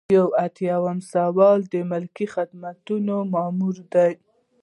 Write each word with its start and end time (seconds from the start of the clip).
یو 0.15 0.27
ایاتیام 0.41 0.97
سوال 1.11 1.59
د 1.73 1.75
ملکي 1.91 2.25
خدمتونو 2.35 3.15
مامور 3.33 3.75
دی. 3.93 4.13